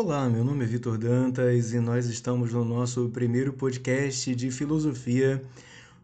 [0.00, 5.42] Olá, meu nome é Vitor Dantas e nós estamos no nosso primeiro podcast de filosofia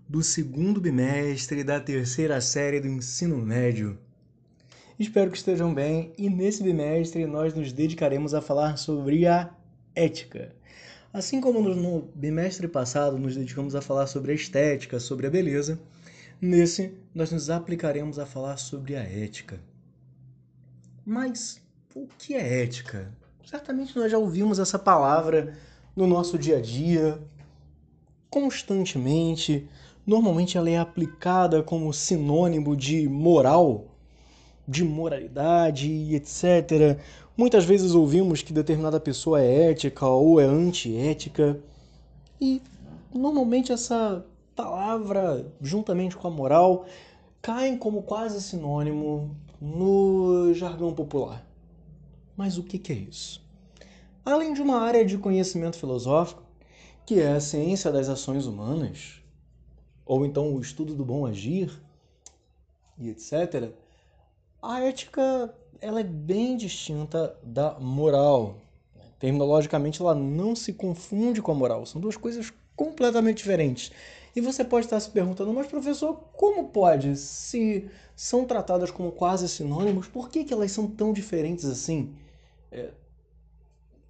[0.08, 3.96] do segundo bimestre da terceira série do ensino médio.
[4.98, 9.54] Espero que estejam bem e nesse bimestre nós nos dedicaremos a falar sobre a
[9.94, 10.52] ética.
[11.12, 15.80] Assim como no bimestre passado nos dedicamos a falar sobre a estética, sobre a beleza,
[16.40, 19.60] nesse nós nos aplicaremos a falar sobre a ética.
[21.06, 21.62] Mas
[21.94, 23.22] o que é ética?
[23.46, 25.54] Certamente nós já ouvimos essa palavra
[25.94, 27.20] no nosso dia a dia,
[28.30, 29.68] constantemente.
[30.06, 33.86] Normalmente ela é aplicada como sinônimo de moral,
[34.66, 36.98] de moralidade e etc.
[37.36, 41.60] Muitas vezes ouvimos que determinada pessoa é ética ou é antiética.
[42.40, 42.62] E
[43.14, 44.24] normalmente essa
[44.56, 46.86] palavra, juntamente com a moral,
[47.42, 51.44] caem como quase sinônimo no jargão popular.
[52.36, 53.44] Mas o que é isso?
[54.24, 56.42] Além de uma área de conhecimento filosófico,
[57.06, 59.22] que é a ciência das ações humanas,
[60.04, 61.70] ou então o estudo do bom agir,
[62.98, 63.70] e etc.,
[64.62, 68.56] a ética ela é bem distinta da moral.
[69.18, 71.84] Terminologicamente, ela não se confunde com a moral.
[71.84, 73.92] São duas coisas completamente diferentes.
[74.34, 77.16] E você pode estar se perguntando, mas professor, como pode?
[77.16, 82.14] Se são tratadas como quase sinônimos, por que, que elas são tão diferentes assim?
[82.74, 82.90] É...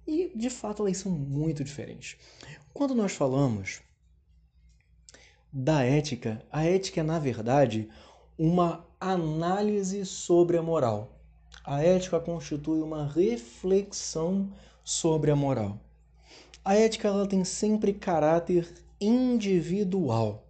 [0.07, 2.17] E de fato elas são muito diferentes.
[2.73, 3.81] Quando nós falamos
[5.53, 7.87] da ética, a ética é na verdade
[8.37, 11.17] uma análise sobre a moral.
[11.63, 14.51] A ética constitui uma reflexão
[14.83, 15.79] sobre a moral.
[16.63, 18.67] A ética ela tem sempre caráter
[18.99, 20.47] individual,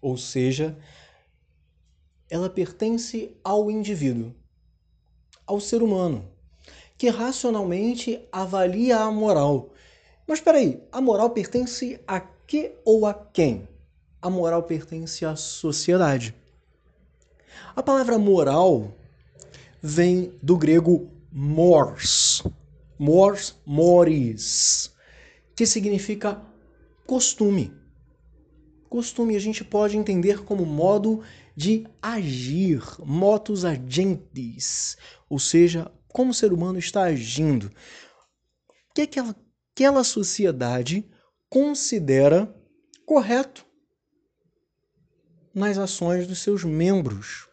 [0.00, 0.76] ou seja,
[2.30, 4.34] ela pertence ao indivíduo,
[5.46, 6.28] ao ser humano,
[7.02, 9.70] que racionalmente avalia a moral.
[10.24, 13.66] Mas espera aí, a moral pertence a que ou a quem?
[14.20, 16.32] A moral pertence à sociedade.
[17.74, 18.94] A palavra moral
[19.82, 22.44] vem do grego mors,
[22.96, 24.94] mors moris,
[25.56, 26.40] que significa
[27.04, 27.72] costume.
[28.88, 31.20] Costume a gente pode entender como modo
[31.56, 34.96] de agir, motus agentis,
[35.28, 37.72] ou seja, como o ser humano está agindo.
[38.90, 39.34] O que aquela,
[39.74, 41.10] aquela sociedade
[41.48, 42.54] considera
[43.04, 43.66] correto
[45.54, 47.48] nas ações dos seus membros.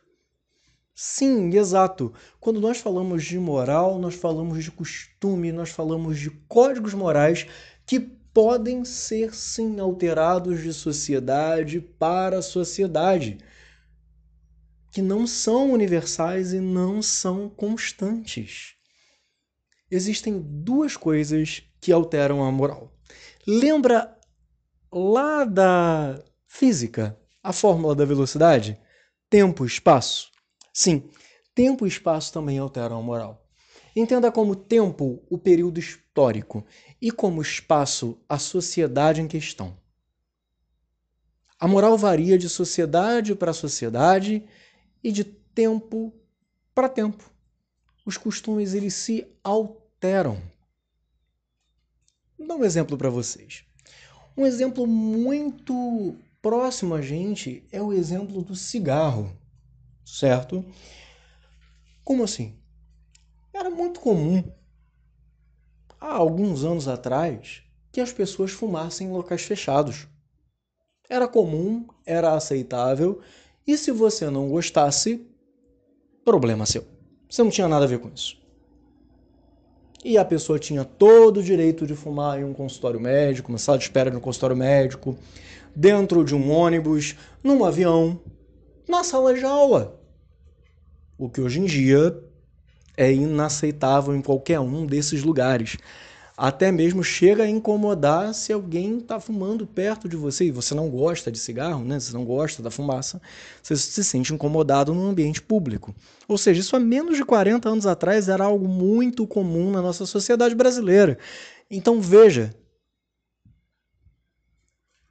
[0.95, 2.13] Sim, exato.
[2.39, 7.47] Quando nós falamos de moral, nós falamos de costume, nós falamos de códigos morais
[7.85, 13.37] que podem ser sim alterados de sociedade para sociedade,
[14.91, 18.75] que não são universais e não são constantes.
[19.89, 22.93] Existem duas coisas que alteram a moral.
[23.45, 24.17] Lembra
[24.91, 28.79] lá da física, a fórmula da velocidade?
[29.29, 30.31] Tempo, espaço.
[30.73, 31.09] Sim,
[31.55, 33.45] tempo e espaço também alteram a moral.
[33.95, 36.65] Entenda como tempo o período histórico
[37.01, 39.77] e como espaço a sociedade em questão.
[41.59, 44.45] A moral varia de sociedade para sociedade
[45.03, 46.13] e de tempo
[46.73, 47.29] para tempo.
[48.05, 50.41] Os costumes eles se alteram.
[52.37, 53.63] Vou dar um exemplo para vocês.
[54.35, 59.35] Um exemplo muito próximo a gente é o exemplo do cigarro,
[60.05, 60.65] certo?
[62.03, 62.57] Como assim?
[63.53, 64.43] Era muito comum,
[65.99, 67.61] há alguns anos atrás,
[67.91, 70.07] que as pessoas fumassem em locais fechados.
[71.09, 73.21] Era comum, era aceitável,
[73.69, 75.23] e se você não gostasse,
[76.25, 76.83] problema seu.
[77.29, 78.35] Você não tinha nada a ver com isso.
[80.03, 83.77] E a pessoa tinha todo o direito de fumar em um consultório médico, uma sala
[83.77, 85.15] de espera no consultório médico,
[85.75, 88.19] dentro de um ônibus, num avião,
[88.87, 90.01] na sala de aula.
[91.15, 92.19] O que hoje em dia
[92.97, 95.77] é inaceitável em qualquer um desses lugares.
[96.41, 100.89] Até mesmo chega a incomodar se alguém está fumando perto de você e você não
[100.89, 101.99] gosta de cigarro, né?
[101.99, 103.21] Você não gosta da fumaça,
[103.61, 105.93] você se sente incomodado no ambiente público.
[106.29, 110.05] Ou seja, isso há menos de 40 anos atrás era algo muito comum na nossa
[110.05, 111.19] sociedade brasileira.
[111.69, 112.55] Então veja,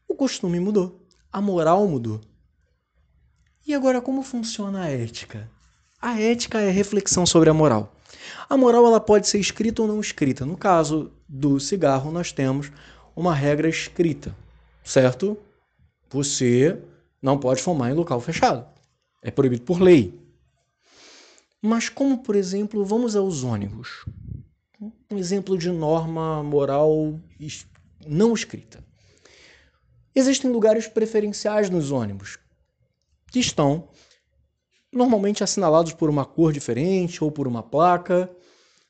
[0.09, 2.23] o costume mudou, a moral mudou.
[3.67, 5.47] E agora como funciona a ética?
[6.01, 7.98] A ética é reflexão sobre a moral.
[8.49, 10.47] A moral ela pode ser escrita ou não escrita.
[10.47, 12.71] No caso do cigarro, nós temos
[13.15, 14.35] uma regra escrita,
[14.83, 15.37] certo?
[16.11, 16.81] Você
[17.21, 18.67] não pode fumar em local fechado.
[19.23, 20.19] É proibido por lei.
[21.61, 24.05] Mas como, por exemplo, vamos aos ônibus.
[25.11, 27.19] um exemplo de norma moral
[28.07, 28.83] não escrita.
[30.15, 32.39] Existem lugares preferenciais nos ônibus
[33.31, 33.89] que estão
[34.93, 38.31] normalmente assinalados por uma cor diferente ou por uma placa.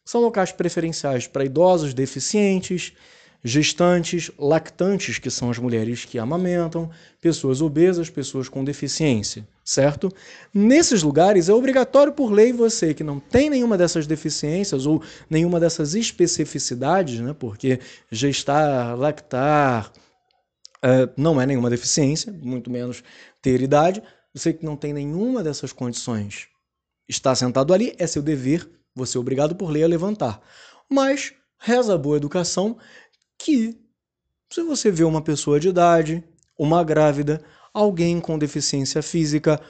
[0.05, 2.95] São locais preferenciais para idosos deficientes,
[3.43, 6.91] gestantes, lactantes, que são as mulheres que amamentam,
[7.21, 10.11] pessoas obesas, pessoas com deficiência, certo?
[10.53, 15.61] Nesses lugares é obrigatório por lei você que não tem nenhuma dessas deficiências ou nenhuma
[15.61, 17.35] dessas especificidades, né?
[17.39, 17.79] Porque
[18.11, 19.93] gestar, lactar
[20.79, 23.05] uh, não é nenhuma deficiência, muito menos
[23.41, 24.03] ter idade.
[24.35, 26.49] Você que não tem nenhuma dessas condições
[27.09, 30.41] está sentado ali, é seu dever, você é obrigado por lei a levantar.
[30.89, 32.79] Mas reza a boa educação
[33.39, 33.79] que
[34.51, 36.25] se você vê uma pessoa de idade,
[36.59, 37.43] uma grávida,
[37.73, 39.61] alguém com deficiência física,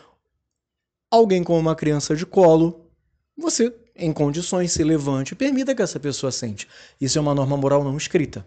[1.11, 2.89] alguém com uma criança de colo,
[3.37, 6.69] você, em condições, se levante e permita que essa pessoa sente.
[7.01, 8.47] Isso é uma norma moral não escrita.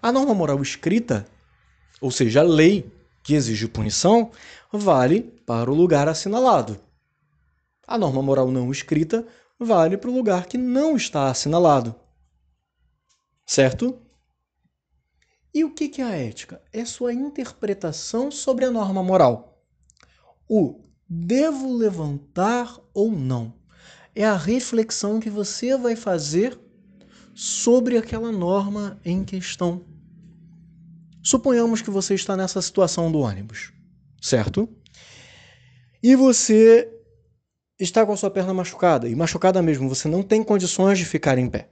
[0.00, 1.26] A norma moral escrita,
[2.00, 2.90] ou seja, a lei
[3.26, 4.30] que exige punição,
[4.72, 6.78] vale para o lugar assinalado.
[7.84, 9.26] A norma moral não escrita
[9.58, 11.92] vale para o lugar que não está assinalado.
[13.44, 14.00] Certo?
[15.52, 16.62] E o que é a ética?
[16.72, 19.60] É sua interpretação sobre a norma moral.
[20.48, 23.52] O devo levantar ou não
[24.14, 26.56] é a reflexão que você vai fazer
[27.34, 29.95] sobre aquela norma em questão.
[31.26, 33.72] Suponhamos que você está nessa situação do ônibus,
[34.22, 34.68] certo?
[36.00, 36.88] E você
[37.80, 41.36] está com a sua perna machucada, e machucada mesmo, você não tem condições de ficar
[41.36, 41.68] em pé.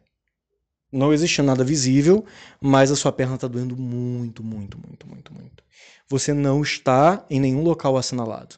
[0.91, 2.25] Não existe nada visível,
[2.61, 5.63] mas a sua perna está doendo muito, muito, muito, muito, muito.
[6.09, 8.57] Você não está em nenhum local assinalado.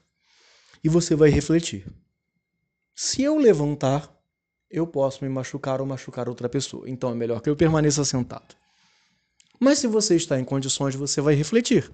[0.83, 1.87] E você vai refletir.
[2.95, 4.11] Se eu levantar,
[4.71, 6.89] eu posso me machucar ou machucar outra pessoa.
[6.89, 8.57] Então é melhor que eu permaneça sentado.
[9.59, 11.91] Mas se você está em condições, você vai refletir.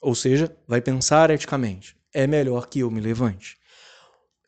[0.00, 1.96] Ou seja, vai pensar eticamente.
[2.12, 3.56] É melhor que eu me levante.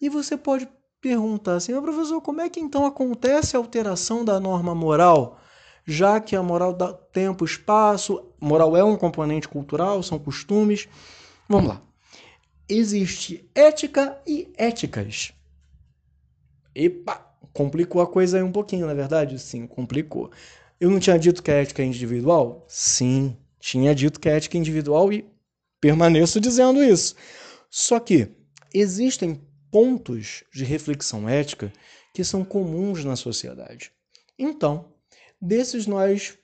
[0.00, 0.68] E você pode
[1.00, 5.38] perguntar assim, professor, como é que então acontece a alteração da norma moral?
[5.86, 10.88] Já que a moral dá tempo, espaço, moral é um componente cultural, são costumes.
[11.48, 11.82] Vamos lá.
[12.68, 15.32] Existe ética e éticas.
[16.74, 17.20] Epa,
[17.52, 19.38] complicou a coisa aí um pouquinho, na verdade?
[19.38, 20.30] Sim, complicou.
[20.80, 22.64] Eu não tinha dito que a ética é individual?
[22.68, 25.24] Sim, tinha dito que a ética é individual e
[25.80, 27.14] permaneço dizendo isso.
[27.70, 28.28] Só que
[28.72, 29.40] existem
[29.70, 31.72] pontos de reflexão ética
[32.12, 33.92] que são comuns na sociedade.
[34.38, 34.92] Então,
[35.40, 36.38] desses nós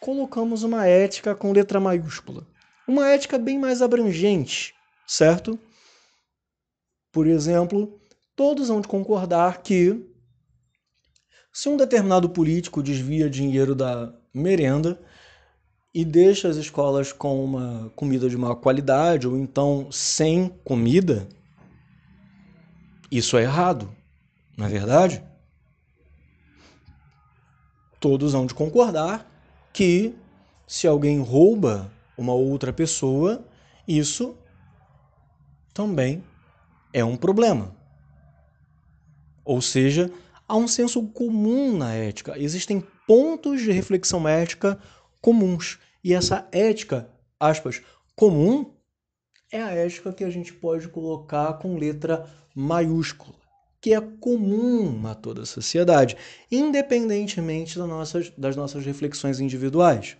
[0.00, 2.46] colocamos uma ética com letra maiúscula.
[2.86, 4.74] Uma ética bem mais abrangente,
[5.06, 5.58] certo?
[7.12, 8.00] Por exemplo,
[8.34, 10.09] todos vão concordar que
[11.52, 15.00] se um determinado político desvia dinheiro da merenda
[15.92, 21.28] e deixa as escolas com uma comida de má qualidade ou então sem comida,
[23.10, 23.90] isso é errado,
[24.56, 25.24] não é verdade?
[27.98, 29.28] Todos hão de concordar
[29.72, 30.14] que
[30.66, 33.44] se alguém rouba uma outra pessoa,
[33.86, 34.36] isso
[35.74, 36.22] também
[36.92, 37.74] é um problema.
[39.44, 40.10] Ou seja,
[40.50, 42.36] há um senso comum na ética.
[42.36, 44.80] Existem pontos de reflexão ética
[45.20, 45.78] comuns.
[46.02, 47.80] E essa ética, aspas,
[48.16, 48.74] comum,
[49.52, 53.36] é a ética que a gente pode colocar com letra maiúscula,
[53.80, 56.16] que é comum a toda a sociedade,
[56.50, 60.16] independentemente das nossas, das nossas reflexões individuais,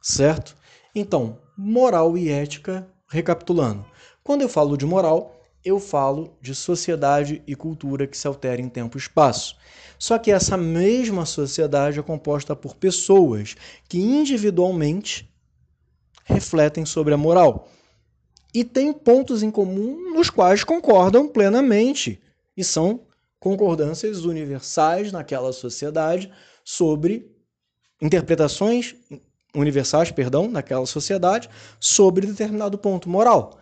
[0.00, 0.56] certo?
[0.94, 3.84] Então, moral e ética, recapitulando.
[4.24, 5.35] Quando eu falo de moral,
[5.66, 9.56] eu falo de sociedade e cultura que se altera em tempo e espaço.
[9.98, 13.56] Só que essa mesma sociedade é composta por pessoas
[13.88, 15.28] que individualmente
[16.24, 17.68] refletem sobre a moral
[18.54, 22.20] e têm pontos em comum nos quais concordam plenamente
[22.56, 23.00] e são
[23.40, 26.32] concordâncias universais naquela sociedade
[26.64, 27.28] sobre
[28.00, 28.94] interpretações
[29.52, 33.58] universais, perdão, naquela sociedade sobre determinado ponto moral.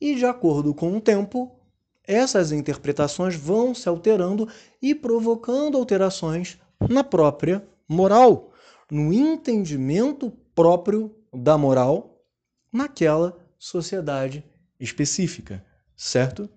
[0.00, 1.58] E de acordo com o tempo,
[2.04, 4.48] essas interpretações vão se alterando
[4.80, 8.52] e provocando alterações na própria moral,
[8.90, 12.22] no entendimento próprio da moral
[12.72, 14.44] naquela sociedade
[14.78, 15.64] específica,
[15.96, 16.48] certo?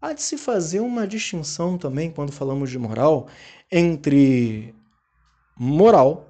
[0.00, 3.28] Há de se fazer uma distinção também, quando falamos de moral,
[3.70, 4.74] entre
[5.56, 6.28] moral,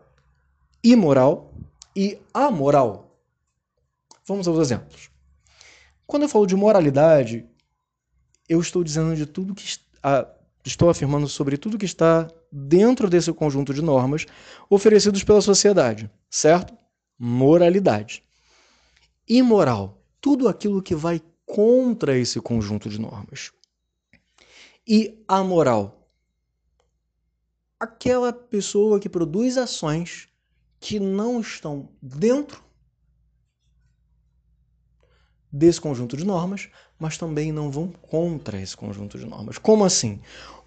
[0.83, 1.53] imoral
[1.95, 3.19] e amoral.
[4.27, 5.16] Vamos aos exemplos.
[6.07, 7.47] Quando eu falo de moralidade,
[8.49, 9.79] eu estou dizendo de tudo que
[10.65, 14.25] estou afirmando sobre tudo que está dentro desse conjunto de normas
[14.71, 16.77] oferecidos pela sociedade, certo?
[17.19, 18.23] Moralidade.
[19.29, 23.51] Imoral, tudo aquilo que vai contra esse conjunto de normas.
[24.87, 26.09] E amoral,
[27.81, 30.29] aquela pessoa que produz ações
[30.79, 32.63] que não estão dentro
[35.57, 39.59] desse conjunto de normas, mas também não vão contra esse conjunto de normas.
[39.59, 40.21] Como assim?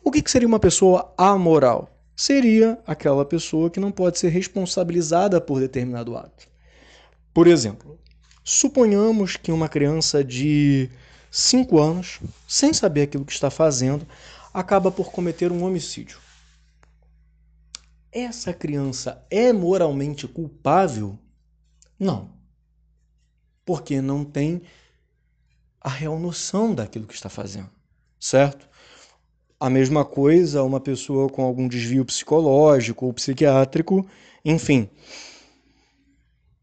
[0.04, 1.96] O que seria uma pessoa amoral?
[2.16, 6.48] Seria aquela pessoa que não pode ser responsabilizada por determinado ato.
[7.34, 8.00] Por exemplo,
[8.44, 10.90] suponhamos que uma criança de
[11.32, 14.06] 5 anos, sem saber aquilo que está fazendo,
[14.54, 16.18] acaba por cometer um homicídio.
[18.12, 21.18] Essa criança é moralmente culpável?
[22.00, 22.39] Não.
[23.70, 24.64] Porque não tem
[25.80, 27.70] a real noção daquilo que está fazendo,
[28.20, 28.68] certo?
[29.60, 34.08] A mesma coisa uma pessoa com algum desvio psicológico ou psiquiátrico,
[34.44, 34.90] enfim.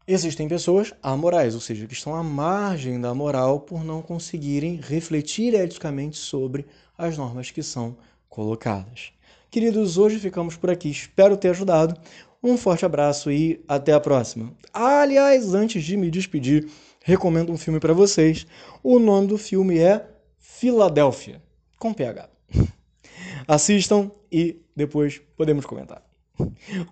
[0.05, 5.53] Existem pessoas amorais, ou seja, que estão à margem da moral por não conseguirem refletir
[5.53, 6.65] eticamente sobre
[6.97, 7.95] as normas que são
[8.27, 9.13] colocadas.
[9.49, 10.89] Queridos, hoje ficamos por aqui.
[10.89, 11.97] Espero ter ajudado.
[12.43, 14.53] Um forte abraço e até a próxima.
[14.73, 16.69] Aliás, antes de me despedir,
[17.07, 18.45] recomendo um filme para vocês.
[18.83, 20.05] O nome do filme é
[20.37, 21.41] Filadélfia,
[21.79, 22.29] com PH.
[23.47, 26.03] Assistam e depois podemos comentar.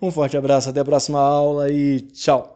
[0.00, 2.55] Um forte abraço, até a próxima aula e tchau!